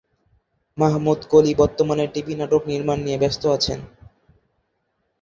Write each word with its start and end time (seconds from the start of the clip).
মাহমুদ 0.77 1.19
কলি 1.31 1.51
বর্তমানে 1.55 2.05
টিভি 2.13 2.33
নাটক 2.35 2.61
নির্মাণ 2.71 2.97
নিয়ে 3.05 3.21
ব্যস্ত 3.23 3.43
আছেন। 3.47 3.79